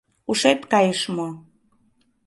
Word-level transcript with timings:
Ушет 0.29 0.61
кайыш 0.71 1.01
мо? 1.15 1.29